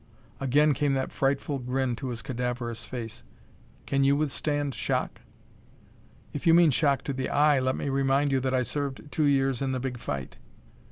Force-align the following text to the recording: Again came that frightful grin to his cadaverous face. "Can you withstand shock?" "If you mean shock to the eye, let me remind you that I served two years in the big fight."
Again 0.39 0.73
came 0.73 0.95
that 0.95 1.11
frightful 1.11 1.59
grin 1.59 1.95
to 1.97 2.07
his 2.07 2.23
cadaverous 2.23 2.85
face. 2.87 3.21
"Can 3.85 4.03
you 4.03 4.15
withstand 4.15 4.73
shock?" 4.73 5.21
"If 6.33 6.47
you 6.47 6.55
mean 6.55 6.71
shock 6.71 7.03
to 7.03 7.13
the 7.13 7.29
eye, 7.29 7.59
let 7.59 7.75
me 7.75 7.87
remind 7.87 8.31
you 8.31 8.39
that 8.39 8.53
I 8.55 8.63
served 8.63 9.11
two 9.11 9.25
years 9.25 9.61
in 9.61 9.73
the 9.73 9.79
big 9.79 9.99
fight." 9.99 10.37